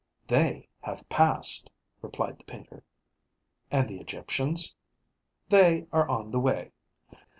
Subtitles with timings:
[0.27, 1.69] 'They have passed,'
[2.01, 2.83] replied the painter.
[3.69, 4.75] 'And the Egyptians?'
[5.49, 6.71] 'They are on the way.'